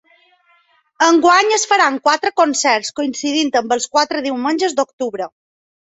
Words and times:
Enguany 1.07 1.53
es 1.59 1.67
faran 1.75 2.01
quatre 2.09 2.33
concerts, 2.43 2.91
coincidint 3.03 3.55
amb 3.65 3.79
els 3.79 3.89
quatre 3.95 4.27
diumenges 4.29 4.79
d’octubre. 4.81 5.35